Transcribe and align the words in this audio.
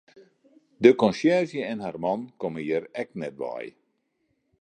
De 0.85 0.91
konsjerzje 1.03 1.65
en 1.73 1.83
har 1.85 1.99
man 2.05 2.23
komme 2.45 2.65
hjir 2.69 2.83
ek 3.05 3.09
net 3.25 3.35
wei. 3.43 3.67